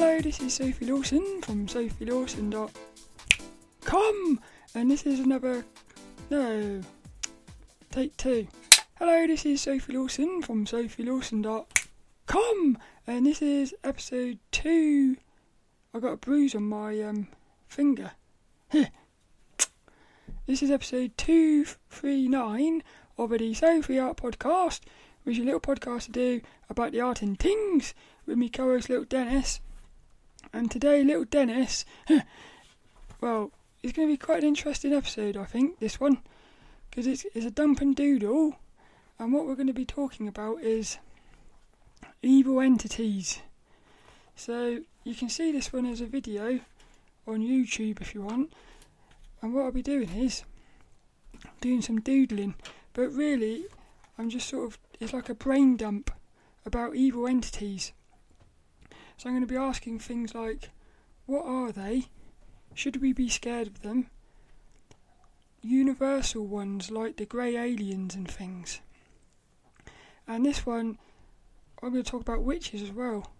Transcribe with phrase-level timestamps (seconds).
[0.00, 4.40] Hello, this is Sophie Lawson from sophielawson.com,
[4.74, 5.62] and this is another.
[6.30, 6.80] No.
[7.90, 8.48] Take two.
[8.98, 15.18] Hello, this is Sophie Lawson from sophielawson.com, and this is episode two.
[15.92, 17.28] I got a bruise on my um,
[17.68, 18.12] finger.
[18.70, 18.88] this
[20.46, 22.82] is episode 239
[23.18, 24.80] of the Sophie Art Podcast,
[25.24, 26.40] which is a little podcast to do
[26.70, 27.92] about the art and things
[28.24, 29.60] with me co host, Little Dennis.
[30.52, 31.84] And today, Little Dennis,
[33.20, 36.18] well, it's going to be quite an interesting episode, I think, this one,
[36.90, 38.56] because it's, it's a dump and doodle,
[39.18, 40.98] and what we're going to be talking about is
[42.22, 43.40] evil entities.
[44.34, 46.60] So, you can see this one as a video
[47.26, 48.52] on YouTube if you want,
[49.40, 50.42] and what I'll be doing is
[51.60, 52.54] doing some doodling,
[52.92, 53.66] but really,
[54.18, 56.10] I'm just sort of, it's like a brain dump
[56.66, 57.92] about evil entities.
[59.20, 60.70] So I'm going to be asking things like,
[61.26, 62.06] what are they?
[62.72, 64.06] Should we be scared of them?
[65.60, 68.80] Universal ones like the grey aliens and things.
[70.26, 70.96] And this one,
[71.82, 73.30] I'm going to talk about witches as well.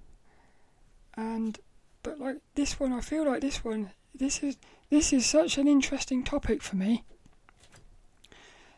[1.14, 1.58] And
[2.02, 4.58] but like this one, I feel like this one, this is
[4.90, 7.04] this is such an interesting topic for me.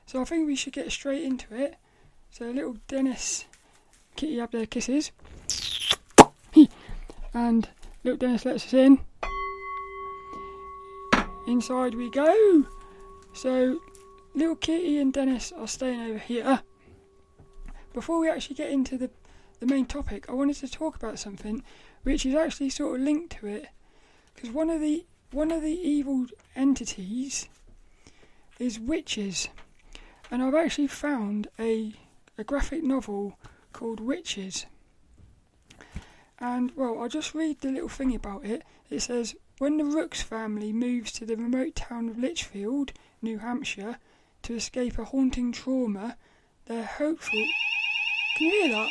[0.06, 1.75] So I think we should get straight into it.
[2.31, 3.47] So little Dennis,
[4.14, 5.11] Kitty up there kisses.
[7.34, 7.69] And
[8.05, 9.00] little Dennis lets us in.
[11.47, 12.66] Inside we go.
[13.33, 13.80] So
[14.34, 16.60] little Kitty and Dennis are staying over here.
[17.92, 19.10] Before we actually get into the
[19.60, 21.62] the main topic, I wanted to talk about something
[22.03, 23.69] which is actually sort of linked to it,
[24.34, 27.48] because one of the one of the evil entities
[28.58, 29.48] is witches,
[30.30, 31.94] and I've actually found a
[32.36, 33.38] a graphic novel
[33.72, 34.66] called Wytches.
[36.43, 38.65] And well, I'll just read the little thing about it.
[38.91, 43.99] It says when the Rooks family moves to the remote town of Litchfield, New Hampshire,
[44.43, 46.16] to escape a haunting trauma,
[46.66, 47.47] they're hopeful.
[48.37, 48.91] Can you hear that?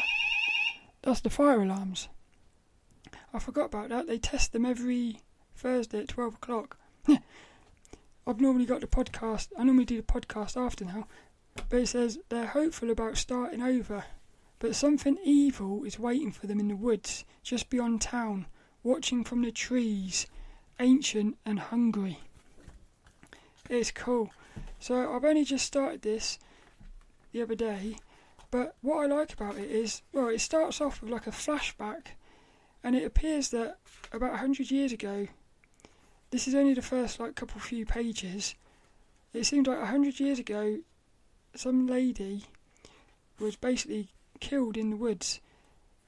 [1.01, 2.07] That's the fire alarms.
[3.33, 4.07] I forgot about that.
[4.07, 5.19] They test them every
[5.53, 6.77] Thursday at 12 o'clock.
[8.25, 11.05] I've normally got the podcast, I normally do the podcast after now,
[11.69, 14.05] but it says they're hopeful about starting over,
[14.61, 18.45] but something evil is waiting for them in the woods just beyond town,
[18.83, 20.27] watching from the trees,
[20.79, 22.19] ancient and hungry.
[23.71, 24.29] It's cool.
[24.79, 26.37] So I've only just started this
[27.31, 27.95] the other day,
[28.51, 32.13] but what I like about it is, well, it starts off with like a flashback
[32.83, 33.79] and it appears that
[34.11, 35.27] about 100 years ago,
[36.29, 38.53] this is only the first like couple few pages.
[39.33, 40.81] It seemed like 100 years ago,
[41.55, 42.45] some lady
[43.39, 44.09] was basically
[44.41, 45.39] killed in the woods,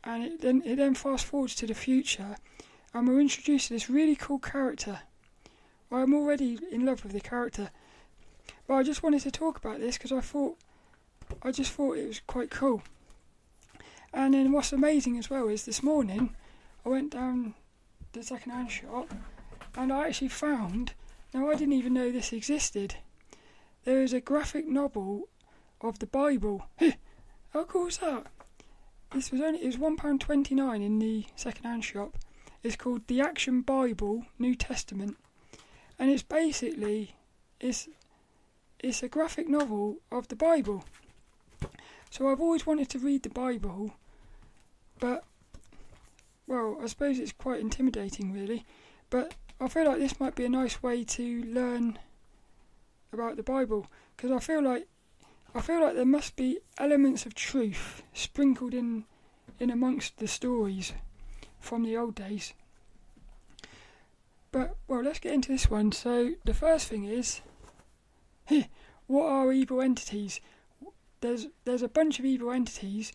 [0.04, 2.36] and it then it then fast forwards to the future,
[2.94, 5.00] and we're introduced to this really cool character.
[5.90, 7.70] I'm already in love with the character,
[8.68, 10.58] but I just wanted to talk about this because I thought
[11.42, 12.84] I just thought it was quite cool.
[14.14, 16.36] And then what's amazing as well is this morning
[16.86, 17.54] I went down
[18.12, 19.14] the second-hand shop
[19.76, 20.94] and I actually found.
[21.34, 22.96] Now I didn't even know this existed.
[23.86, 25.30] There is a graphic novel
[25.82, 26.68] of the Bible.
[27.54, 28.26] Oh, How cool is that?
[29.14, 32.18] This was only it was one pound twenty nine in the second-hand shop.
[32.64, 35.18] It's called the Action Bible New Testament,
[36.00, 37.16] and it's basically
[37.60, 37.88] it's
[38.80, 40.84] it's a graphic novel of the Bible.
[42.10, 43.94] So I've always wanted to read the Bible,
[45.00, 45.24] but
[46.48, 48.66] well, I suppose it's quite intimidating, really.
[49.10, 52.00] But I feel like this might be a nice way to learn
[53.12, 54.88] about the Bible because I feel like
[55.56, 59.06] I feel like there must be elements of truth sprinkled in
[59.60, 60.94] in amongst the stories
[61.60, 62.54] from the old days.
[64.52, 65.92] But well, let's get into this one.
[65.92, 67.42] So the first thing is,
[69.08, 70.40] what are evil entities?
[71.22, 73.14] There's there's a bunch of evil entities.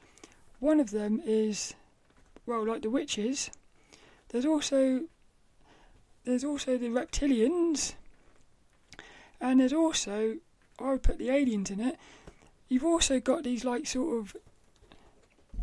[0.61, 1.75] One of them is
[2.47, 3.51] well, like the witches.
[4.29, 5.03] There's also
[6.25, 7.95] there's also the reptilians,
[9.41, 10.37] and there's also
[10.79, 11.99] I would put the aliens in it.
[12.69, 14.37] You've also got these like sort of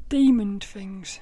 [0.10, 1.20] demon things.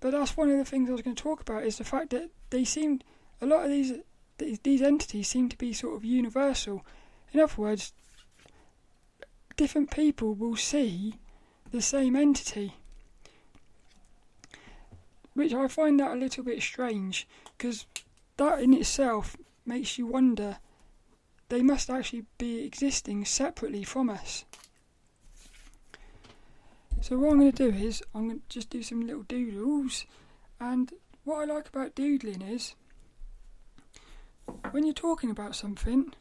[0.00, 2.10] But that's one of the things I was going to talk about is the fact
[2.10, 3.00] that they seem
[3.40, 3.94] a lot of these
[4.62, 6.84] these entities seem to be sort of universal.
[7.32, 7.92] In other words,
[9.56, 11.14] different people will see
[11.72, 12.74] the same entity
[15.38, 17.86] which I find that a little bit strange because
[18.38, 20.58] that in itself makes you wonder
[21.48, 24.44] they must actually be existing separately from us.
[27.00, 30.04] So what I'm going to do is I'm going to just do some little doodles
[30.60, 30.92] And
[31.24, 32.74] what I like about doodling is
[34.70, 36.12] when you're talking about something,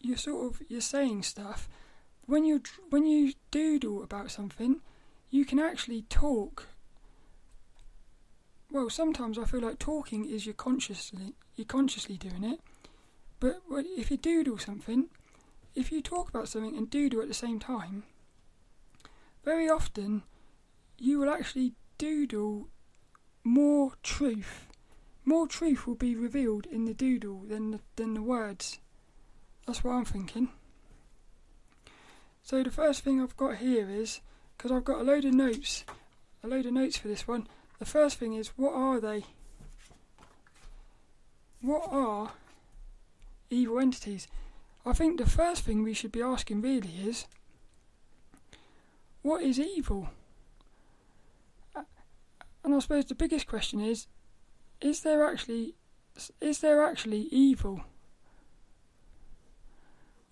[0.00, 1.68] you're sort of you're saying stuff.
[2.26, 4.80] When you when you doodle about something,
[5.30, 6.68] you can actually talk.
[8.70, 12.60] Well, sometimes I feel like talking is you consciously you're consciously doing it,
[13.38, 15.08] but if you doodle something,
[15.74, 18.02] if you talk about something and doodle at the same time,
[19.44, 20.22] very often
[20.98, 22.68] you will actually doodle
[23.44, 24.66] more truth.
[25.24, 28.78] More truth will be revealed in the doodle than the, than the words.
[29.66, 30.48] That's what I'm thinking.
[32.42, 34.20] So the first thing I've got here is
[34.56, 35.84] because I've got a load of notes,
[36.42, 37.46] a load of notes for this one.
[37.78, 39.24] The first thing is what are they?
[41.62, 42.32] What are
[43.50, 44.28] evil entities?
[44.86, 47.26] I think the first thing we should be asking really is
[49.22, 50.08] what is evil?
[52.64, 54.06] And I suppose the biggest question is
[54.80, 55.74] is there actually
[56.40, 57.82] is there actually evil?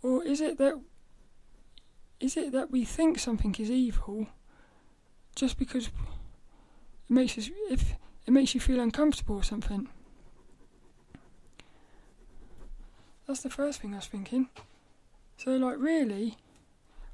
[0.03, 0.81] Or is it that
[2.21, 4.29] is it that we think something is evil
[5.35, 5.93] just because it
[7.11, 7.95] makes us if
[8.27, 9.89] it makes you feel uncomfortable or something?
[13.29, 14.49] That's the first thing I was thinking.
[15.37, 16.39] So like really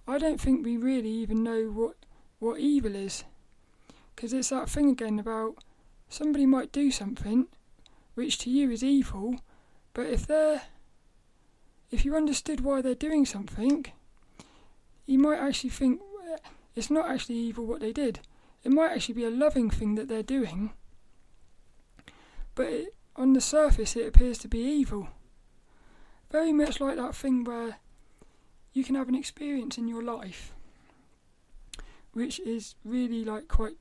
[0.06, 1.96] I don't think we really even know what
[2.38, 3.24] what evil is.
[4.14, 5.56] Because it's that thing again about
[6.08, 7.48] somebody might do something
[8.14, 9.40] which to you is evil,
[9.92, 10.62] but if they're
[11.90, 13.86] if you understood why they're doing something,
[15.06, 16.00] you might actually think
[16.76, 18.20] it's not actually evil what they did.
[18.62, 20.74] It might actually be a loving thing that they're doing,
[22.54, 25.08] but it, on the surface it appears to be evil.
[26.34, 27.76] Very much like that thing where
[28.72, 30.52] you can have an experience in your life
[32.12, 33.76] which is really like quite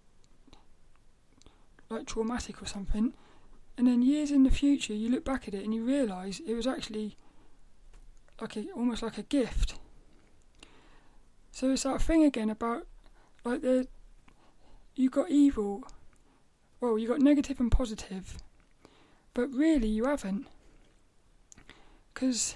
[1.89, 3.13] like traumatic or something,
[3.75, 6.53] and then years in the future you look back at it and you realise it
[6.53, 7.15] was actually
[8.39, 9.79] like a, almost like a gift.
[11.51, 12.85] So it's that thing again about
[13.43, 13.87] like the
[14.95, 15.83] you got evil,
[16.79, 18.37] well you got negative and positive,
[19.33, 20.45] but really you haven't,
[22.13, 22.55] because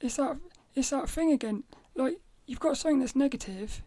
[0.00, 0.38] it's that
[0.74, 1.64] it's that thing again.
[1.94, 3.82] Like you've got something that's negative,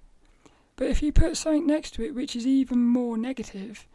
[0.76, 3.86] but if you put something next to it which is even more negative,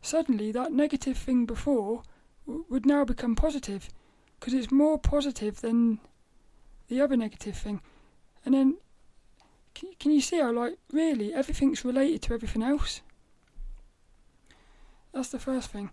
[0.00, 2.02] suddenly that negative thing before
[2.46, 3.90] w- would now become positive
[4.38, 5.98] because it's more positive than
[6.88, 7.80] the other negative thing.
[8.44, 8.76] And then,
[9.74, 13.00] can, can you see how, like, really everything's related to everything else?
[15.12, 15.90] That's the first thing.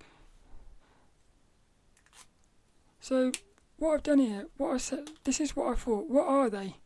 [3.03, 3.33] So,
[3.79, 6.09] what I've done here, what I said, this is what I thought.
[6.09, 6.77] What are they?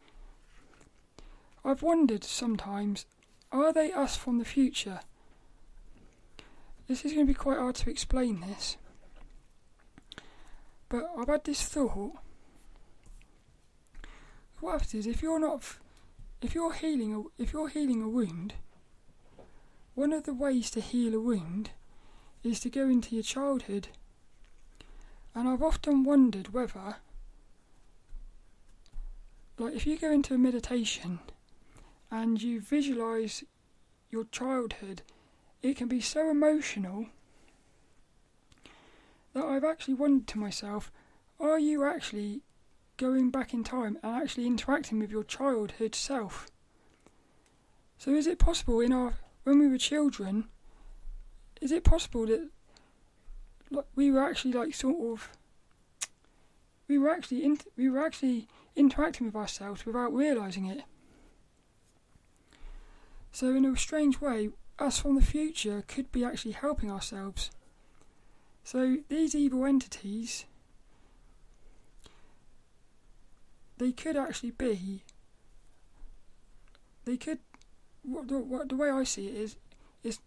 [1.64, 3.06] I've wondered sometimes
[3.52, 5.02] are they us from the future?
[6.88, 8.78] This is going to be quite hard to explain this.
[10.90, 12.14] But I've had this thought.
[14.60, 15.62] What happens is if you're not,
[16.42, 18.56] if you're healing, a, if you're healing a wound,
[19.94, 21.70] one of the ways to heal a wound
[22.44, 23.90] is to go into your childhood.
[25.38, 26.96] And I've often wondered whether,
[29.60, 31.20] like, if you go into a meditation
[32.10, 33.44] and you visualize
[34.10, 35.04] your childhood,
[35.62, 37.06] it can be so emotional
[39.34, 40.92] that I've actually wondered to myself,
[41.40, 42.42] are you actually
[42.98, 46.48] going back in time and actually interacting with your childhood self?
[48.00, 50.48] So is it possible in our when we were children,
[51.62, 52.50] is it possible that
[53.96, 55.30] we were actually like sort of
[56.88, 60.84] we were actually in, we were actually interacting with ourselves without realizing it?
[63.32, 67.52] So, in a strange way, us from the future could be actually helping ourselves.
[68.64, 70.46] So, these evil entities,
[73.78, 75.04] they could actually be,
[77.06, 77.40] they could,
[78.04, 79.56] what the, what the way I see it is,
[80.04, 80.20] is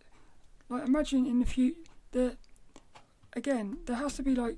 [0.68, 1.80] like imagine in the future,
[2.12, 2.36] the,
[3.32, 4.56] again, there has to be like,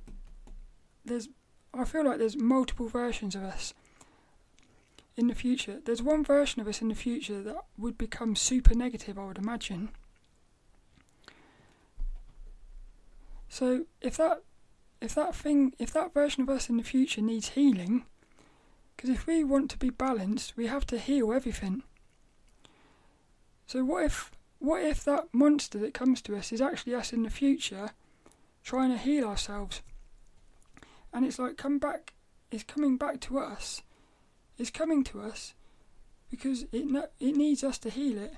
[1.04, 1.28] there's,
[1.74, 3.74] I feel like there's multiple versions of us
[5.16, 5.80] in the future.
[5.84, 9.38] There's one version of us in the future that would become super negative, I would
[9.38, 9.90] imagine.
[13.48, 14.42] So if that
[15.02, 18.06] if that thing if that version of us in the future needs healing,
[18.96, 21.82] because if we want to be balanced, we have to heal everything.
[23.66, 27.24] So what if what if that monster that comes to us is actually us in
[27.24, 27.90] the future
[28.62, 29.82] trying to heal ourselves?
[31.12, 32.14] And it's like come back
[32.50, 33.82] it's coming back to us
[34.58, 35.54] It's coming to us
[36.30, 38.34] because it no, it needs us to heal it.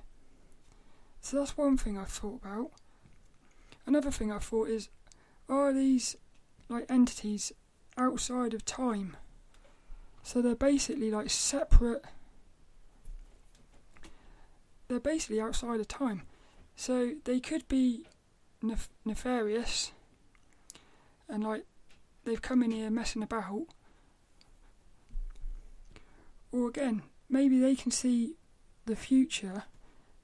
[1.20, 2.70] So that's one thing I've thought about.
[3.86, 4.88] Another thing I've thought is,
[5.48, 6.16] are these
[6.68, 7.52] like entities
[7.96, 9.16] outside of time?
[10.22, 12.04] So they're basically like separate.
[14.88, 16.22] They're basically outside of time.
[16.76, 18.06] So they could be
[18.62, 19.92] nef- nefarious
[21.28, 21.64] and like
[22.24, 23.66] they've come in here messing about.
[26.52, 28.34] Or again, maybe they can see
[28.86, 29.64] the future,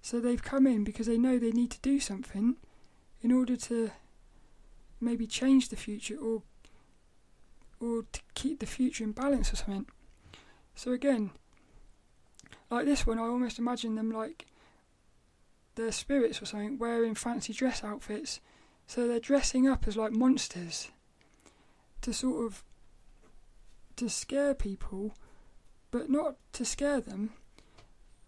[0.01, 2.57] so they've come in because they know they need to do something
[3.23, 3.91] in order to
[5.01, 6.43] maybe change the future or
[7.81, 9.87] or to keep the future in balance or something.
[10.75, 11.31] So again,
[12.71, 14.47] like this one, I almost imagine them like
[15.75, 18.41] their spirits or something wearing fancy dress outfits.
[18.91, 20.89] So they're dressing up as like monsters
[22.01, 22.65] to sort of
[23.95, 25.15] to scare people,
[25.93, 27.31] but not to scare them.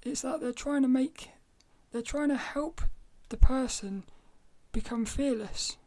[0.05, 1.31] It's that they're trying to make
[1.91, 2.81] they're trying to help
[3.29, 4.05] the person
[4.71, 5.79] become fearless.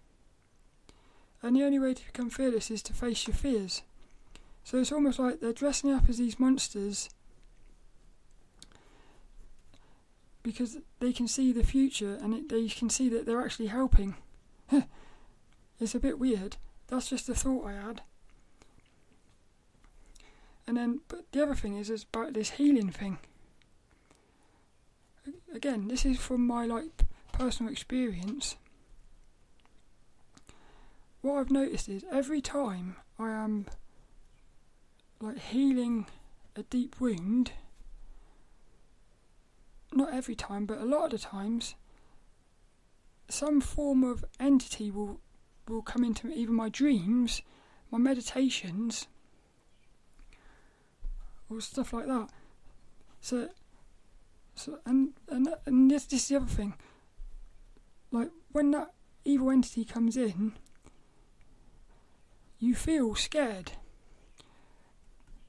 [1.41, 3.81] And the only way to become fearless is to face your fears.
[4.65, 7.09] So it's almost like they're dressing up as these monsters
[10.43, 14.15] because they can see the future and it, they can see that they're actually helping.
[15.79, 16.57] it's a bit weird.
[16.87, 18.01] That's just a thought I had.
[20.67, 23.19] And then, but the other thing is, is about this healing thing.
[25.53, 26.89] Again, this is from my like
[27.31, 28.55] personal experience
[31.25, 33.65] what I've noticed is every time I am
[35.19, 36.05] like healing
[36.55, 37.51] a deep wound,
[39.91, 41.73] not every time, but a lot of the times,
[43.27, 45.19] some form of entity will
[45.67, 47.41] will come into even my dreams,
[47.89, 49.07] my meditations,
[51.49, 52.29] or stuff like that.
[53.19, 53.49] So,
[54.53, 56.73] so and and and this, this is the other thing.
[58.11, 60.53] Like when that evil entity comes in,
[62.59, 63.73] you feel scared.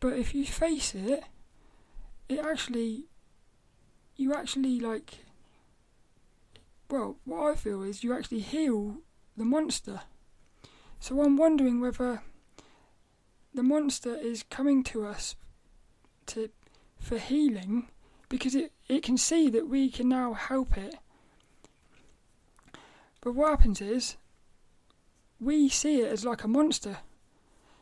[0.00, 1.25] But if you face it,
[2.28, 3.04] it actually,
[4.16, 5.25] you actually like,
[6.90, 8.98] well, what I feel is you actually heal
[9.36, 10.02] the monster.
[11.00, 12.22] So I'm wondering whether
[13.54, 15.36] the monster is coming to us
[16.26, 16.50] to
[17.00, 17.88] for healing
[18.28, 20.96] because it, it can see that we can now help it.
[23.20, 24.16] But what happens is
[25.40, 26.98] we see it as like a monster.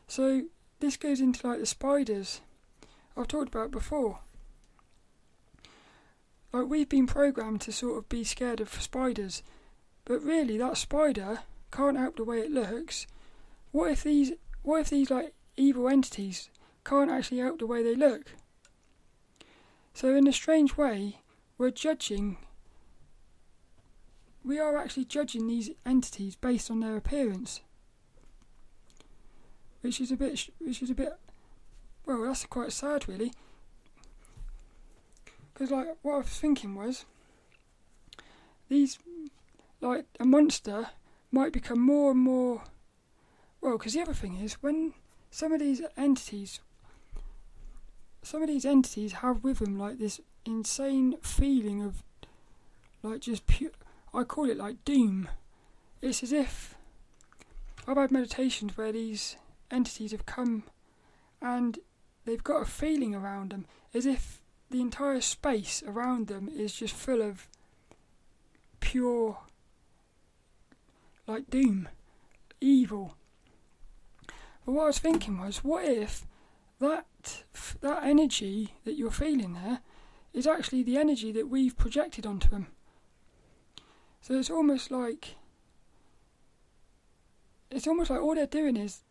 [0.07, 0.43] So
[0.79, 2.41] this goes into like the spiders
[3.17, 4.19] I've talked about before.
[6.55, 9.43] Like we've been programmed to sort of be scared of spiders,
[10.05, 13.07] but really that spider can't help the way it looks.
[13.73, 14.31] What if these
[14.63, 16.49] what if these like evil entities
[16.85, 18.31] can't actually help the way they look?
[19.93, 21.17] So in a strange way,
[21.57, 22.37] we're judging
[24.41, 27.59] we are actually judging these entities based on their appearance,
[29.81, 31.17] which is a bit, which is a bit,
[32.05, 33.33] well, that's quite sad, really.
[35.55, 37.05] Because, like, what I was thinking was,
[38.69, 38.99] these,
[39.81, 40.89] like, a monster
[41.31, 42.61] might become more and more,
[43.61, 44.93] well, because the other thing is, when
[45.31, 46.59] some of these entities,
[48.21, 52.03] some of these entities have with them, like, this insane feeling of,
[53.01, 53.71] like, just pure
[54.15, 55.27] I call it like doom.
[56.01, 56.75] It's as if
[57.85, 59.35] I've had meditations where these
[59.69, 60.63] entities have come
[61.41, 61.79] and
[62.23, 66.93] they've got a feeling around them as if the entire space around them is just
[66.93, 67.47] full of
[68.79, 69.37] pure
[71.27, 71.89] like doom,
[72.61, 73.15] evil.
[74.65, 76.25] But what I was thinking was, what if
[76.79, 77.05] that
[77.81, 79.79] that energy that you're feeling there
[80.33, 82.67] is actually the energy that we've projected onto them?
[84.21, 85.35] So it's almost like
[87.71, 89.01] it's almost like all they're doing is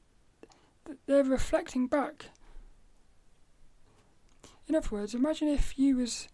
[1.07, 2.27] they're reflecting back.
[4.69, 6.29] In other words, imagine if you was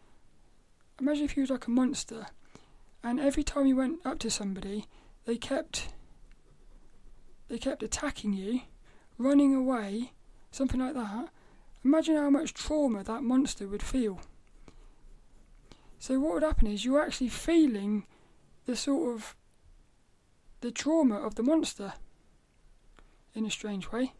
[1.00, 2.26] imagine if you was like a monster
[3.02, 4.84] and every time you went up to somebody
[5.24, 5.88] they kept
[7.48, 8.60] they kept attacking you,
[9.18, 10.12] running away,
[10.52, 11.28] something like that.
[11.84, 14.20] Imagine how much trauma that monster would feel.
[15.98, 18.06] So what would happen is you're actually feeling
[18.66, 19.34] the sort of
[20.60, 21.94] the trauma of the monster
[23.34, 24.12] in a strange way.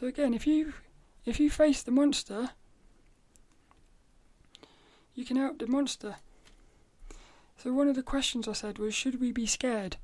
[0.00, 0.72] So again, if you
[1.24, 2.50] if you face the monster,
[5.14, 6.16] you can help the monster.
[7.58, 9.96] So one of the questions I said was should we be scared?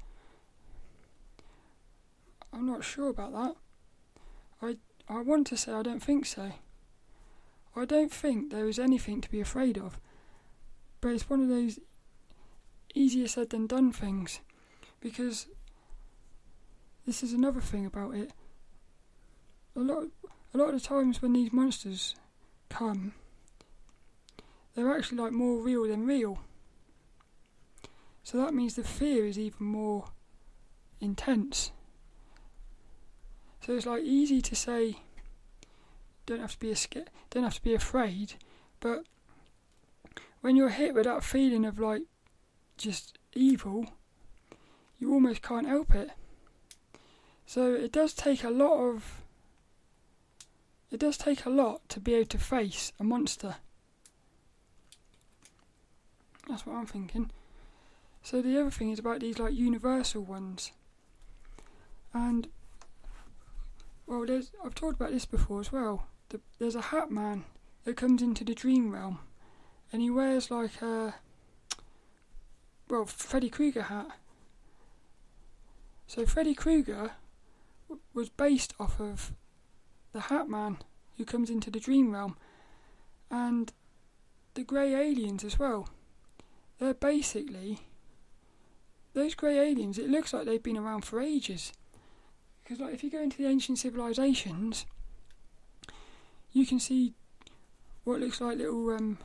[2.52, 3.56] I'm not sure about that.
[4.62, 4.76] I
[5.12, 6.52] I want to say I don't think so.
[7.76, 9.98] I don't think there is anything to be afraid of.
[11.00, 11.78] but it's one of those
[12.94, 14.40] easier said than done things
[15.00, 15.46] because
[17.06, 18.32] this is another thing about it.
[19.76, 20.04] A lot,
[20.54, 22.14] a lot of the times when these monsters
[22.68, 23.12] come,
[24.74, 26.38] they're actually like more real than real.
[28.22, 30.10] So that means the fear is even more
[31.00, 31.72] intense.
[33.64, 34.96] So it's like easy to say,
[36.26, 38.34] don't have to be a sca- don't have to be afraid,
[38.80, 39.04] but
[40.40, 42.02] when you're hit with that feeling of like
[42.76, 43.86] just evil,
[44.98, 46.10] you almost can't help it.
[47.46, 49.22] So it does take a lot of
[50.90, 53.56] it does take a lot to be able to face a monster.
[56.48, 57.30] That's what I'm thinking.
[58.22, 60.72] So the other thing is about these like universal ones.
[62.14, 62.48] And
[64.06, 66.06] well, there's I've talked about this before as well.
[66.30, 67.44] The, there's a hat man
[67.84, 69.20] that comes into the dream realm,
[69.92, 71.14] and he wears like a
[72.88, 74.08] well Freddy Krueger hat.
[76.06, 77.12] So Freddy Krueger
[78.14, 79.32] was based off of
[80.18, 80.78] the Hat Man
[81.16, 82.36] who comes into the dream realm,
[83.30, 83.72] and
[84.54, 85.88] the grey aliens as well.
[86.80, 87.82] They're basically
[89.14, 89.96] those grey aliens.
[89.96, 91.72] It looks like they've been around for ages.
[92.62, 94.86] Because like if you go into the ancient civilizations,
[96.52, 97.14] you can see
[98.02, 99.18] what looks like little um,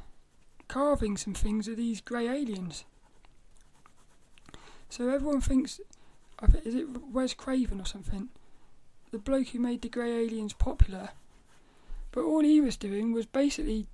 [0.68, 2.86] carvings and things of these grey aliens.
[4.90, 5.82] So everyone thinks,
[6.64, 8.30] is it Wes Craven or something?
[9.14, 11.10] The bloke who made the grey aliens popular.
[12.12, 13.86] But all he was doing was basically,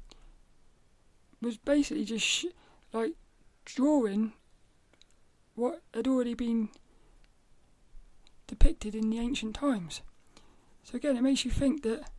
[1.41, 2.45] was basically just sh-
[2.93, 3.15] like
[3.65, 4.31] drawing
[5.55, 6.69] what had already been
[8.47, 9.99] depicted in the ancient times.
[10.85, 12.09] So again, it makes you think that.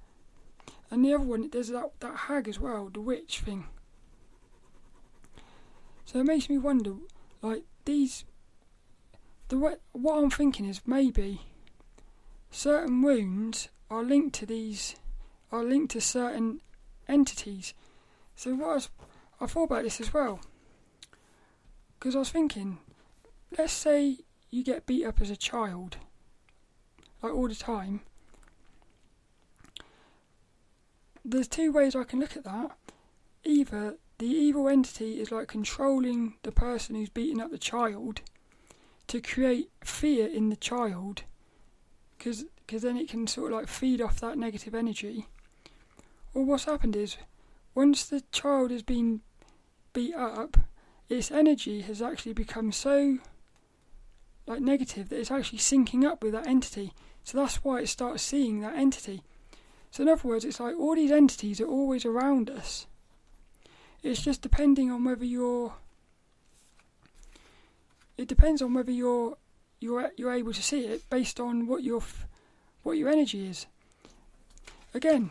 [0.90, 3.64] And the other one, there's that that hag as well, the witch thing.
[6.04, 6.96] So it makes me wonder,
[7.40, 8.26] like these.
[9.48, 11.40] The way, what I'm thinking is maybe
[12.50, 14.96] certain wounds are linked to these,
[15.50, 16.60] are linked to certain
[17.08, 17.74] entities.
[18.36, 18.88] So what I, was,
[19.40, 20.40] I thought about this as well,
[21.98, 22.78] because I was thinking,
[23.56, 24.18] let's say
[24.50, 25.96] you get beat up as a child
[27.22, 28.00] like all the time.
[31.24, 32.70] There's two ways I can look at that.
[33.44, 38.22] Either the evil entity is like controlling the person who's beating up the child
[39.08, 41.24] to create fear in the child,
[42.20, 45.26] because then it can sort of like feed off that negative energy.
[46.32, 47.16] Well, what's happened is,
[47.74, 49.22] once the child has been
[49.92, 50.56] beat up,
[51.08, 53.18] its energy has actually become so
[54.46, 56.92] like negative that it's actually syncing up with that entity.
[57.24, 59.22] So that's why it starts seeing that entity.
[59.90, 62.86] So in other words, it's like all these entities are always around us.
[64.02, 65.74] It's just depending on whether you're.
[68.16, 69.36] It depends on whether you're
[69.80, 72.02] you're you're able to see it based on what your
[72.82, 73.66] what your energy is.
[74.94, 75.30] Again,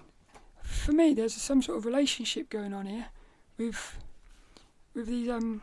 [0.63, 3.07] for me, there's some sort of relationship going on here
[3.57, 3.97] with
[4.93, 5.61] with these um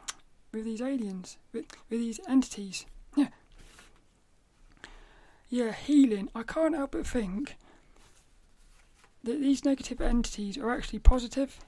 [0.53, 2.87] with these aliens with with these entities.
[3.17, 3.29] Yeah.
[5.49, 6.29] Yeah, healing.
[6.35, 7.57] I can't help but think
[9.23, 11.59] that these negative entities are actually positive,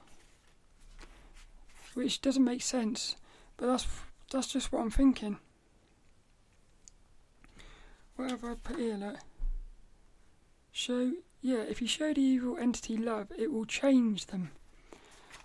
[1.93, 3.15] which doesn't make sense,
[3.57, 3.87] but that's
[4.31, 5.37] that's just what I'm thinking.
[8.19, 8.97] What have I put here?
[8.97, 9.15] Look.
[10.73, 14.51] Show, yeah, if you show the evil entity love, it will change them.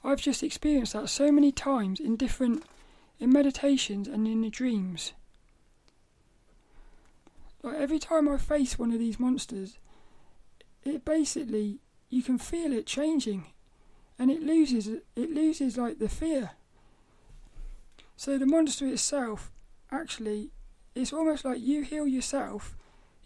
[0.03, 2.65] I've just experienced that so many times in different,
[3.21, 5.13] in meditations and in the dreams.
[7.63, 9.79] Like every time I face one of these monsters,
[10.83, 11.79] it basically
[12.11, 13.45] you can feel it changing,
[14.19, 16.51] and it loses it loses like the fear.
[18.17, 19.53] So the monster itself,
[19.93, 20.51] actually,
[20.95, 22.77] it's almost like you heal yourself,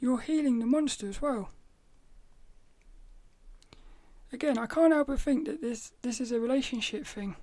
[0.01, 1.51] you're healing the monster as well.
[4.33, 7.37] Again, I can't help but think that this this is a relationship thing,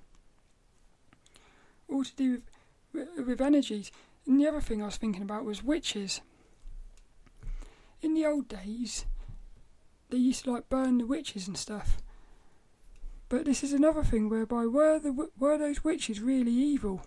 [1.88, 2.42] all to do
[2.92, 3.90] with with energies.
[4.26, 6.20] And the other thing I was thinking about was witches
[8.02, 9.06] in the old days,
[10.10, 11.98] they used to like burn the witches and stuff.
[13.28, 17.02] But this is another thing whereby were the were those witches really evil,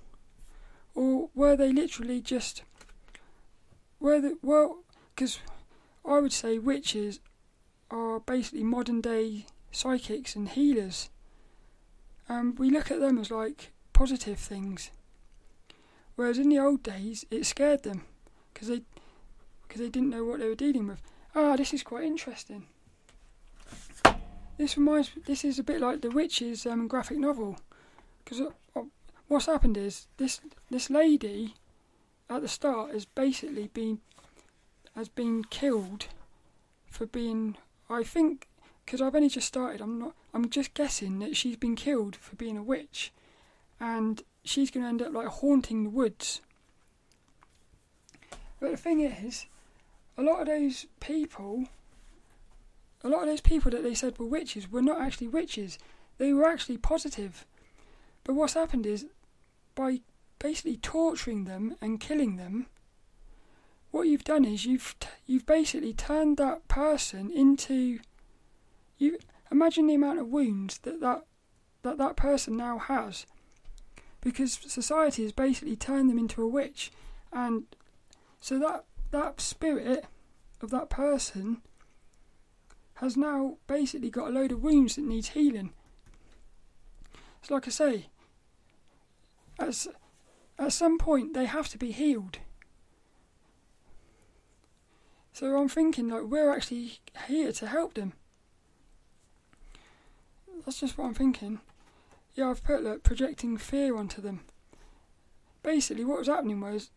[0.93, 2.63] or were they literally just
[3.99, 4.79] were the well?
[5.15, 5.39] Because
[6.05, 7.19] I would say witches
[7.91, 11.09] are basically modern day psychics and healers,
[12.27, 14.91] and we look at them as like positive things.
[16.15, 18.03] Whereas in the old days, it scared them
[18.53, 18.81] because they
[19.67, 21.01] because they didn't know what they were dealing with.
[21.35, 22.65] Ah, this is quite interesting.
[24.57, 25.11] This reminds.
[25.25, 27.57] This is a bit like the Wytches um, graphic novel,
[28.23, 28.83] because uh, uh,
[29.27, 31.55] what's happened is this this lady
[32.29, 33.99] at the start has basically been
[34.95, 36.07] has been killed
[36.89, 37.57] for being
[37.89, 38.47] I think
[38.85, 42.35] because I've only just started I'm not I'm just guessing that she's been killed for
[42.35, 43.11] being a witch.
[43.79, 46.41] And she's going to end up like haunting the woods.
[48.59, 49.45] But the thing is
[50.17, 51.65] a lot of those people
[53.03, 55.79] a lot of those people that they said were witches were not actually witches.
[56.17, 57.45] They were actually positive.
[58.25, 59.05] But what's happened is
[59.73, 60.01] by
[60.39, 62.67] basically torturing them and killing them,
[63.91, 67.99] what you've done is you've t- you've basically turned that person into
[68.97, 69.17] you
[69.51, 71.25] imagine the amount of wounds that that
[71.81, 73.25] that, that person now has
[74.21, 76.91] because society has basically turned them into a witch
[77.31, 77.63] and
[78.39, 80.05] so that that spirit
[80.61, 81.61] of that person
[82.95, 85.71] has now basically got a load of wounds that needs healing.
[87.41, 88.07] It's like I say,
[89.57, 89.87] at,
[90.59, 92.39] at some point they have to be healed.
[95.31, 98.13] So I'm thinking like we're actually here to help them.
[100.65, 101.61] That's just what I'm thinking.
[102.35, 104.41] Yeah, I've put like projecting fear onto them.
[105.63, 106.89] Basically, what was happening was,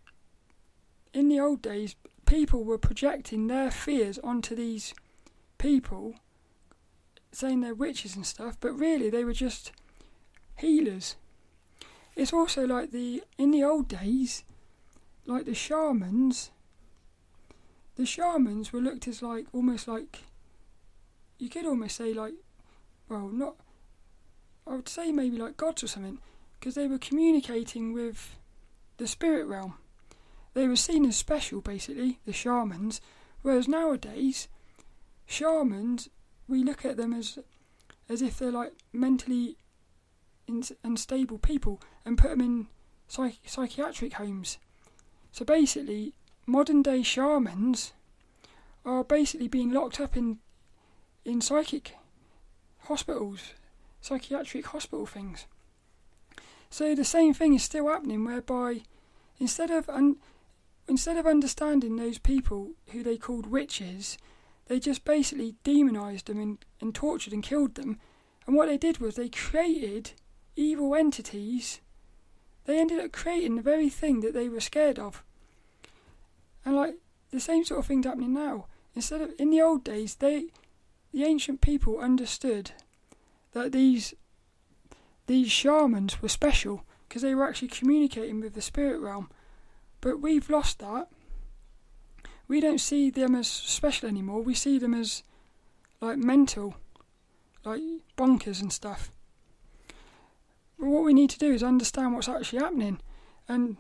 [1.14, 1.94] in the old days,
[2.27, 4.94] people were projecting their fears onto these
[5.59, 6.14] people,
[7.31, 9.72] saying they're witches and stuff, but really they were just
[10.57, 11.16] healers.
[12.14, 14.44] It's also like the in the old days,
[15.27, 16.51] like the shamans.
[17.96, 20.25] The shamans were looked as like almost like
[21.38, 22.35] you could almost say like,
[23.09, 23.57] well, not.
[24.66, 26.18] I would say maybe like gods or something,
[26.59, 28.37] because they were communicating with
[28.98, 29.75] the spirit realm.
[30.55, 33.01] They were seen as special, basically, the shamans.
[33.40, 34.48] Whereas nowadays,
[35.27, 36.09] shamans,
[36.46, 37.38] we look at them as
[38.09, 39.57] as if they're like mentally
[40.85, 42.66] unstable people and put them in
[43.09, 44.59] psych- psychiatric homes.
[45.31, 46.14] So basically,
[46.46, 47.92] modern day shamans
[48.85, 50.38] are basically being locked up in
[51.24, 51.94] in psychic
[52.81, 53.55] hospitals,
[54.00, 55.46] psychiatric hospital things.
[56.68, 58.83] So the same thing is still happening, whereby
[59.38, 60.16] instead of un-
[60.88, 64.18] instead of understanding those people who they called witches,
[64.66, 68.00] they just basically demonized them and, and tortured and killed them.
[68.46, 70.12] And what they did was they created
[70.57, 71.81] evil entities,
[72.65, 75.23] they ended up creating the very thing that they were scared of.
[76.65, 76.95] And like
[77.31, 78.67] the same sort of thing's happening now.
[78.95, 80.47] Instead of in the old days, they
[81.12, 82.73] the ancient people understood
[83.53, 84.15] that these
[85.27, 89.31] these shamans were special because they were actually communicating with the spirit realm.
[90.01, 91.09] But we've lost that.
[92.49, 94.43] We don't see them as special anymore.
[94.43, 95.23] We see them as
[96.01, 96.75] like mental,
[97.65, 97.81] like
[98.17, 99.12] bonkers and stuff.
[100.83, 102.99] But what we need to do is understand what's actually happening,
[103.47, 103.77] and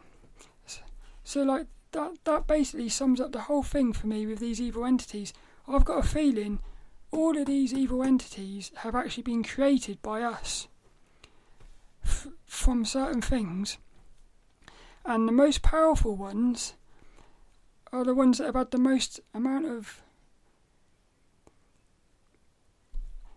[1.24, 4.84] so like that that basically sums up the whole thing for me with these evil
[4.84, 5.32] entities.
[5.66, 6.60] I've got a feeling
[7.10, 10.68] all of these evil entities have actually been created by us
[12.04, 13.78] f- from certain things,
[15.04, 16.74] and the most powerful ones
[17.92, 20.04] are the ones that have had the most amount of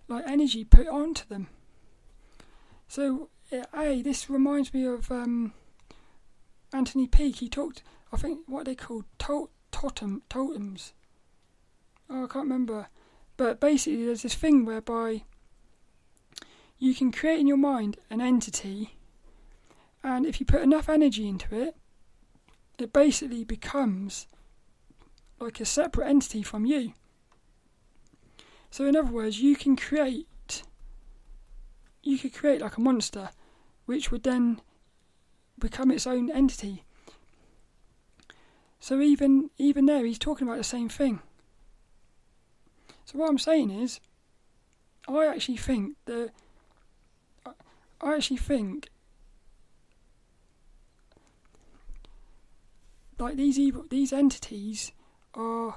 [0.07, 1.47] like energy put onto them.
[2.87, 5.53] So hey, this reminds me of um,
[6.73, 7.37] Anthony Peake.
[7.37, 10.93] He talked, I think, what they called to- totem totems.
[12.09, 12.87] Oh, I can't remember,
[13.37, 15.23] but basically, there's this thing whereby
[16.77, 18.95] you can create in your mind an entity,
[20.03, 21.75] and if you put enough energy into it,
[22.77, 24.27] it basically becomes
[25.39, 26.93] like a separate entity from you.
[28.69, 30.27] So, in other words, you can create
[32.05, 33.29] you could create like a monster
[33.85, 34.61] which would then
[35.59, 36.83] become its own entity.
[38.79, 41.19] So even even there he's talking about the same thing.
[43.05, 43.99] So what I'm saying is
[45.07, 46.31] I actually think that
[48.01, 48.89] I actually think
[53.17, 54.91] like these evil these entities
[55.33, 55.75] are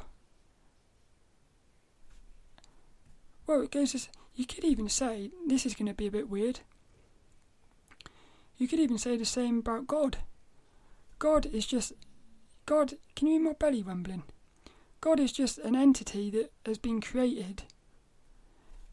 [3.47, 6.31] well it goes as you could even say this is going to be a bit
[6.31, 6.61] weird
[8.59, 10.19] you could even say the same about God.
[11.21, 11.93] God is just.
[12.67, 14.25] God, can you hear my belly rumbling?
[15.01, 17.63] God is just an entity that has been created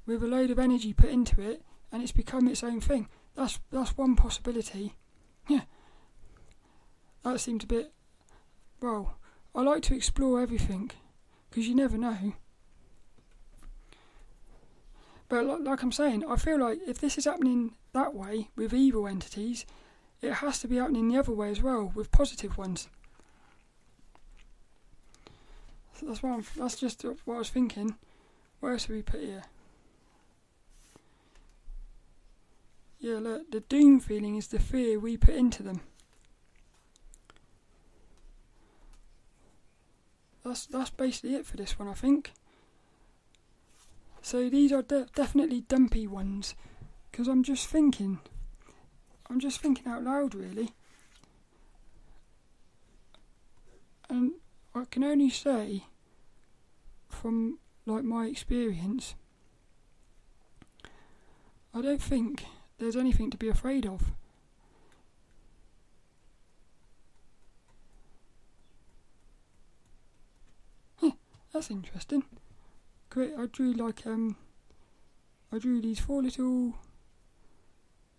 [0.06, 3.10] with a load of energy put into it and it's become its own thing.
[3.34, 4.94] That's that's one possibility.
[5.48, 5.62] Yeah.
[7.22, 7.94] That seemed a bit.
[8.82, 9.20] Well,
[9.54, 10.90] I like to explore everything
[11.50, 12.34] because you never know.
[15.28, 19.08] But like I'm saying, I feel like if this is happening that way with evil
[19.08, 19.66] entities,
[20.22, 22.88] it has to be happening the other way as well with positive ones.
[25.94, 27.96] So that's what I'm, that's just what I was thinking.
[28.60, 29.44] What else we put here?
[33.00, 35.82] Yeah, look, the doom feeling is the fear we put into them.
[40.44, 42.32] That's that's basically it for this one, I think.
[44.26, 46.56] So these are de- definitely dumpy ones,
[47.12, 48.22] because I'm just thinking.
[49.30, 50.72] I'm just thinking out loud, really.
[54.10, 54.32] And
[54.74, 55.84] I can only say,
[57.08, 59.14] from like my experience,
[61.72, 62.46] I don't think
[62.80, 64.12] there's anything to be afraid of.
[71.54, 72.24] that's interesting.
[73.18, 74.36] I drew like um,
[75.52, 76.76] I drew these four little,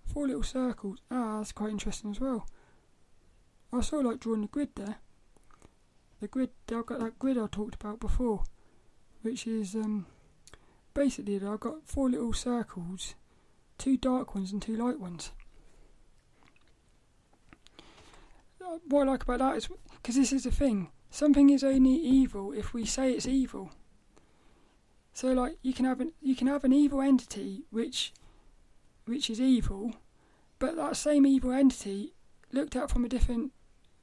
[0.05, 0.99] four little circles.
[1.11, 2.47] Ah, that's quite interesting as well.
[3.73, 4.97] I of like drawing the grid there.
[6.21, 8.45] The grid, I've got that grid I talked about before,
[9.23, 10.07] which is um,
[10.95, 13.15] basically I've got four little circles
[13.79, 15.33] two dark ones and two light ones.
[18.61, 21.95] Uh, what I like about that is because this is the thing something is only
[21.95, 23.71] evil if we say it's evil.
[25.17, 28.13] So like you can have an you can have an evil entity which
[29.07, 29.95] which is evil,
[30.59, 32.13] but that same evil entity
[32.53, 33.53] looked at from a different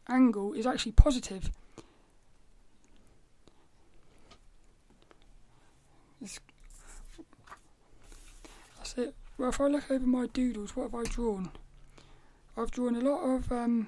[0.09, 1.51] angle is actually positive.
[6.19, 6.39] It's,
[8.77, 9.13] that's it.
[9.37, 11.51] Well, if I look over my doodles, what have I drawn?
[12.57, 13.87] I've drawn a lot of um,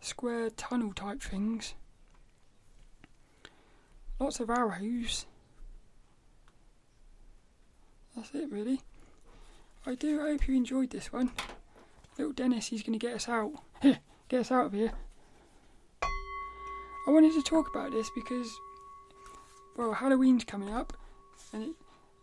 [0.00, 1.74] square tunnel type things.
[4.18, 5.26] Lots of arrows.
[8.18, 8.80] That's it, really.
[9.86, 11.30] I do hope you enjoyed this one.
[12.18, 13.52] Little Dennis, he's going to get us out.
[14.28, 14.90] get us out of here.
[16.02, 18.50] I wanted to talk about this because,
[19.76, 20.94] well, Halloween's coming up,
[21.52, 21.70] and it,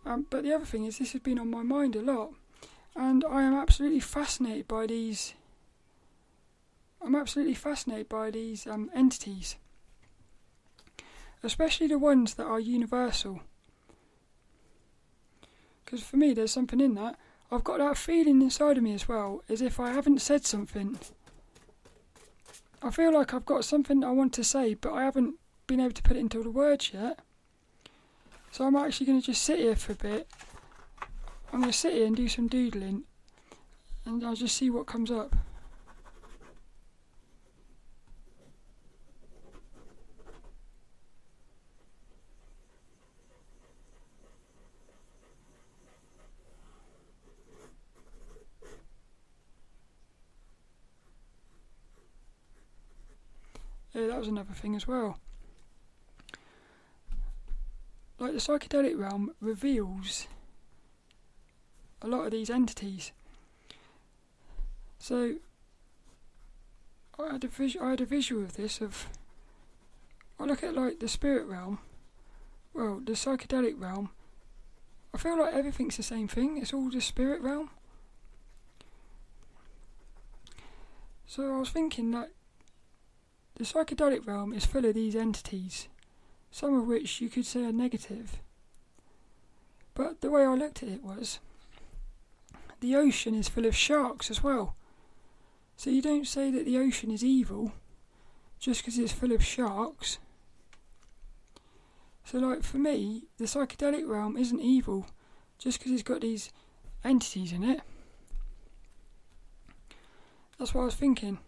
[0.05, 2.31] um, but the other thing is, this has been on my mind a lot,
[2.93, 5.33] and I am absolutely fascinated by these.
[7.01, 9.55] I'm absolutely fascinated by these um, entities,
[11.41, 13.39] especially the ones that are universal.
[15.85, 17.15] Because for me, there's something in that.
[17.51, 20.97] I've got that feeling inside of me as well, as if I haven't said something.
[22.81, 25.35] I feel like I've got something I want to say, but I haven't
[25.67, 27.19] been able to put it into the words yet.
[28.51, 30.27] So I'm actually going to just sit here for a bit.
[31.51, 33.03] I'm going to sit here and do some doodling
[34.05, 35.35] and I'll just see what comes up.
[54.25, 55.19] Was another thing as well
[58.19, 60.27] like the psychedelic realm reveals
[62.01, 63.11] a lot of these entities.
[64.99, 65.35] So
[67.19, 69.07] I had a vis- I had a visual of this of
[70.39, 71.79] I look at like the spirit realm,
[72.73, 74.09] well the psychedelic realm.
[75.13, 76.57] I feel like everything's the same thing.
[76.57, 77.69] It's all the spirit realm.
[81.25, 82.31] So I was thinking that
[83.55, 85.87] the psychedelic realm is full of these entities
[86.55, 88.37] some of which you could say are negative.
[89.93, 91.39] But the way I looked at it was
[92.79, 94.77] the ocean is full of sharks as well.
[95.75, 97.73] So you don't say that the ocean is evil
[98.57, 100.17] just because it's full of sharks.
[102.23, 105.07] So, like for me, the psychedelic realm isn't evil
[105.59, 106.53] just because it's got these
[107.03, 107.81] entities in it.
[110.57, 111.39] That's what I was thinking.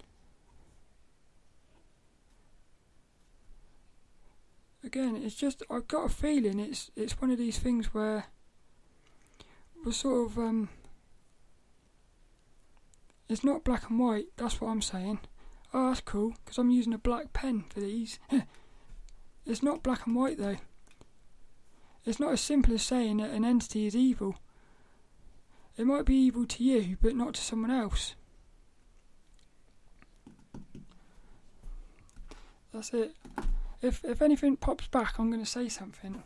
[4.87, 8.25] Again, it's just I've got a feeling it's it's one of these things where
[9.85, 10.69] we're sort of um,
[13.29, 14.27] it's not black and white.
[14.37, 15.19] That's what I'm saying.
[15.73, 18.17] Oh, that's cool because I'm using a black pen for these.
[19.45, 20.57] it's not black and white though.
[22.05, 24.37] It's not as simple as saying that an entity is evil.
[25.77, 28.15] It might be evil to you, but not to someone else.
[32.71, 33.11] That's it
[33.81, 36.23] if if anything pops back, I'm going to say something.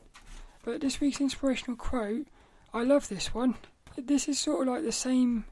[0.64, 2.28] But this week's inspirational quote,
[2.74, 3.56] I love this one.
[3.98, 5.46] This is sort of like the same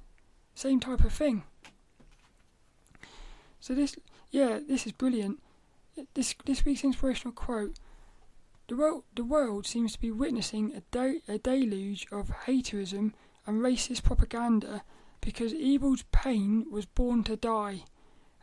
[0.56, 1.44] same type of thing.
[3.60, 3.96] So this,
[4.32, 5.42] yeah, this is brilliant.
[6.14, 7.78] This this week's inspirational quote.
[8.68, 13.14] The world, the world seems to be witnessing a, a deluge of haterism
[13.48, 14.84] and racist propaganda
[15.22, 17.84] because evil's pain was born to die,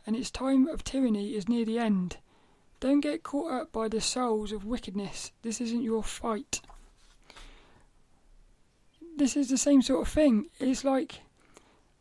[0.05, 2.17] and its time of tyranny is near the end.
[2.79, 5.31] Don't get caught up by the souls of wickedness.
[5.41, 6.61] This isn't your fight.
[9.17, 10.47] This is the same sort of thing.
[10.59, 11.21] It's like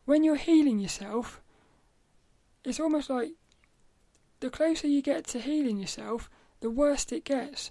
[0.05, 1.41] when you're healing yourself,
[2.65, 3.31] it's almost like
[4.41, 6.29] the closer you get to healing yourself,
[6.61, 7.71] the worse it gets.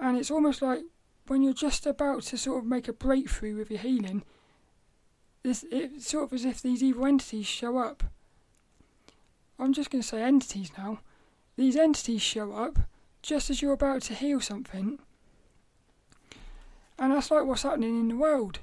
[0.00, 0.80] And it's almost like
[1.26, 4.22] when you're just about to sort of make a breakthrough with your healing,
[5.42, 8.04] this it's sort of as if these evil entities show up.
[9.58, 11.00] I'm just going to say entities now.
[11.58, 12.78] These entities show up
[13.20, 15.00] just as you're about to heal something,
[16.96, 18.60] and that's like what's happening in the world.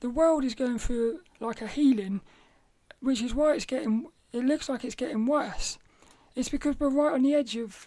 [0.00, 2.20] The world is going through like a healing,
[2.98, 4.08] which is why it's getting.
[4.32, 5.78] It looks like it's getting worse.
[6.34, 7.86] It's because we're right on the edge of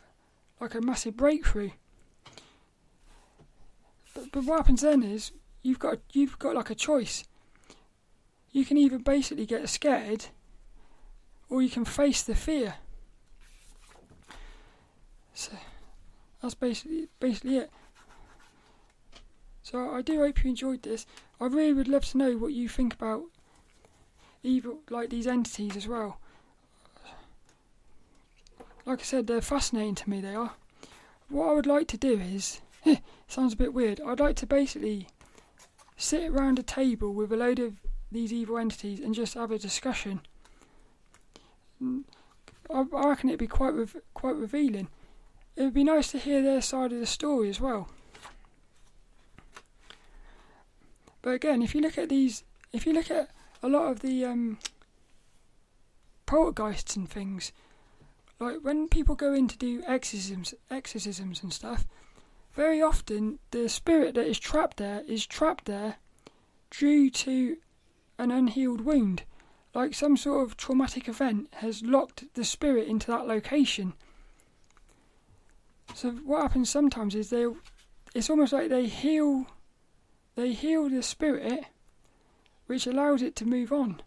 [0.61, 1.71] like a massive breakthrough.
[4.13, 5.33] But, but what happens then is
[5.63, 7.25] you've got you've got like a choice.
[8.53, 10.27] You can either basically get scared,
[11.49, 12.75] or you can face the fear.
[15.35, 15.51] So
[16.41, 17.71] that's basically basically it.
[19.61, 21.05] So I do hope you enjoyed this.
[21.39, 23.25] I really would love to know what you think about
[24.41, 26.19] evil, like these entities as well.
[28.85, 30.21] Like I said, they're fascinating to me.
[30.21, 30.53] They are.
[31.29, 32.61] What I would like to do is,
[33.27, 33.99] sounds a bit weird.
[33.99, 35.07] I'd like to basically
[35.97, 37.77] sit around a table with a load of
[38.11, 40.21] these evil entities and just have a discussion.
[41.81, 42.03] Mm,
[42.69, 44.87] I, reckon it'd be quite re- quite revealing.
[45.55, 47.89] It would be nice to hear their side of the story as well.
[51.21, 53.29] But again, if you look at these, if you look at
[53.63, 54.59] a lot of the um,
[56.25, 57.51] poltergeists and things,
[58.39, 61.87] like when people go in to do exorcisms, exorcisms and stuff,
[62.53, 65.95] very often the spirit that is trapped there is trapped there
[66.69, 67.57] due to
[68.17, 69.23] an unhealed wound,
[69.73, 73.93] like some sort of traumatic event has locked the spirit into that location.
[75.95, 77.47] So what happens sometimes is they,
[78.13, 79.47] it's almost like they heal
[80.36, 81.63] they heal the spirit,
[82.67, 84.01] which allows it to move on.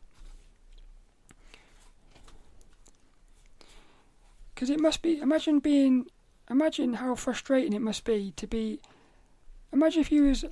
[4.55, 6.05] Because it must be, imagine being,
[6.51, 8.81] imagine how frustrating it must be to be,
[9.72, 10.44] imagine if you was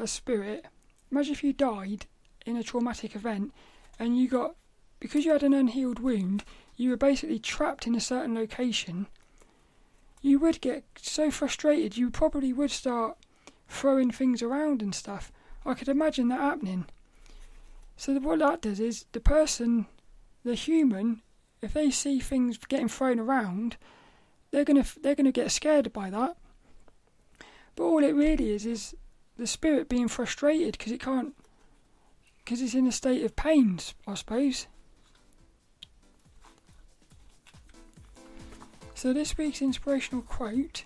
[0.00, 0.66] a spirit,
[1.12, 2.06] imagine if you died
[2.44, 3.52] in a traumatic event
[4.00, 4.56] and you got,
[4.98, 6.42] because you had an unhealed wound,
[6.76, 9.06] you were basically trapped in a certain location,
[10.24, 13.18] you would get so frustrated, you probably would start
[13.68, 15.30] throwing things around and stuff.
[15.66, 16.86] I could imagine that happening.
[17.98, 19.84] So what that does is the person,
[20.42, 21.20] the human,
[21.60, 23.76] if they see things getting thrown around,
[24.50, 26.38] they're gonna they're gonna get scared by that.
[27.76, 28.94] But all it really is is
[29.36, 31.34] the spirit being frustrated because it can't,
[32.38, 34.68] because it's in a state of pains, I suppose.
[39.04, 40.84] So this week's inspirational quote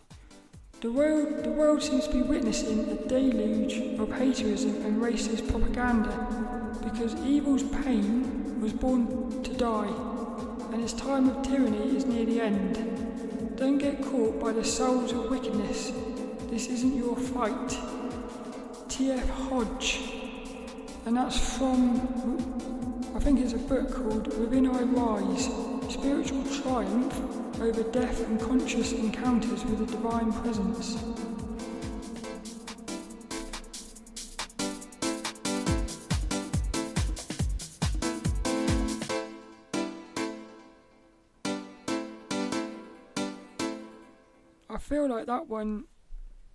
[0.81, 6.75] the world, the world seems to be witnessing a deluge of haterism and racist propaganda
[6.83, 9.95] because evil's pain was born to die
[10.73, 13.55] and its time of tyranny is near the end.
[13.57, 15.93] Don't get caught by the souls of wickedness.
[16.51, 17.79] This isn't your fight.
[18.89, 19.31] T.F.
[19.31, 20.13] Hodge.
[21.07, 22.01] And that's from,
[23.15, 25.45] I think it's a book called Within I Rise
[25.95, 30.97] Spiritual Triumph over death and conscious encounters with the Divine Presence.
[44.71, 45.85] I feel like that one,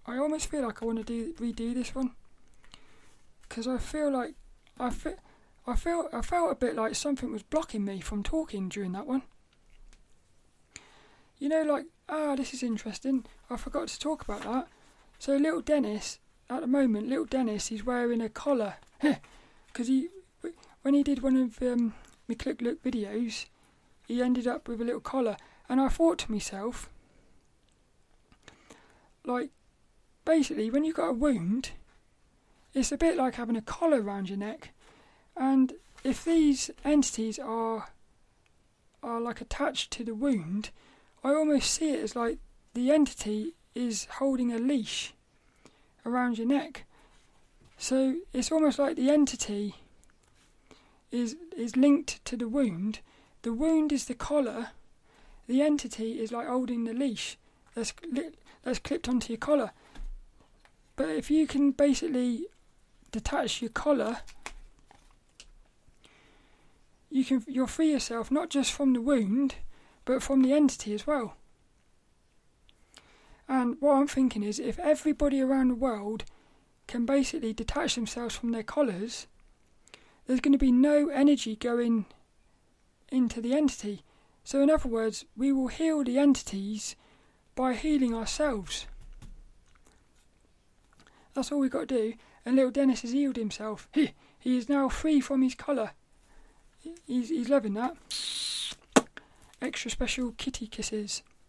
[0.05, 2.11] I almost feel like I want to do redo this one
[3.41, 4.35] because I feel like
[4.79, 5.15] I feel.
[5.65, 9.07] I felt I felt a bit like something was blocking me from talking during that
[9.07, 9.23] one.
[11.43, 13.25] You know, like, ah, this is interesting.
[13.49, 14.69] I forgot to talk about that.
[15.19, 18.75] So, little Dennis, at the moment, little Dennis, he's wearing a collar.
[19.67, 20.07] Because he,
[20.83, 21.95] when he did one of um,
[22.29, 23.47] my Click Look videos,
[24.07, 25.35] he ended up with a little collar.
[25.67, 26.89] And I thought to myself,
[29.25, 29.49] like,
[30.23, 31.71] basically, when you've got a wound,
[32.73, 34.69] it's a bit like having a collar around your neck.
[35.35, 35.73] And
[36.05, 37.89] if these entities are
[39.01, 40.69] are like attached to the wound,
[41.23, 42.37] I almost see it as like
[42.73, 45.13] the entity is holding a leash
[46.05, 46.85] around your neck.
[47.77, 49.75] So it's almost like the entity
[51.11, 52.99] is is linked to the wound.
[53.43, 54.69] The wound is the collar.
[55.47, 57.37] The entity is like holding the leash
[57.75, 57.93] that's
[58.63, 59.71] that's clipped onto your collar.
[60.95, 62.45] But if you can basically
[63.11, 64.19] detach your collar
[67.13, 69.55] you can you'll free yourself not just from the wound,
[70.05, 71.35] but from the entity as well.
[73.47, 76.23] And what I'm thinking is, if everybody around the world
[76.87, 79.27] can basically detach themselves from their collars,
[80.25, 82.05] there's going to be no energy going
[83.11, 84.03] into the entity.
[84.43, 86.95] So, in other words, we will heal the entities
[87.55, 88.87] by healing ourselves.
[91.33, 92.13] That's all we've got to do.
[92.45, 93.87] And little Dennis has healed himself.
[93.93, 95.91] He, he is now free from his collar.
[97.07, 97.95] He's, he's loving that.
[99.63, 101.23] Extra special kitty kisses.